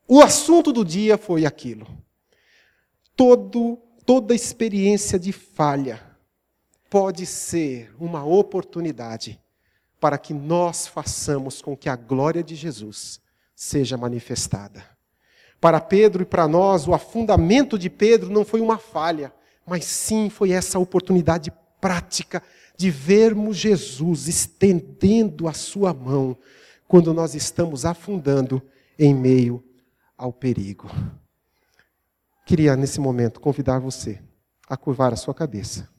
[0.08, 1.88] O assunto do dia foi aquilo.
[3.16, 6.12] Todo, toda experiência de falha
[6.94, 9.41] pode ser uma oportunidade
[10.00, 13.20] para que nós façamos com que a glória de Jesus
[13.56, 14.86] seja manifestada.
[15.60, 19.34] Para Pedro e para nós, o afundamento de Pedro não foi uma falha,
[19.66, 22.44] mas sim foi essa oportunidade prática
[22.78, 26.38] de vermos Jesus estendendo a sua mão
[26.88, 28.62] quando nós estamos afundando
[29.00, 29.64] em meio
[30.16, 30.91] ao perigo.
[32.46, 34.22] Queria, nesse momento, convidar você
[34.70, 35.91] a curvar a sua cabeça.